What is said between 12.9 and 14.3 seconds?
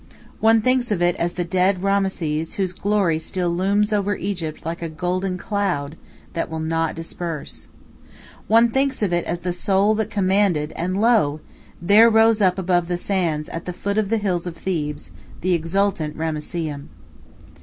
sands, at the foot of the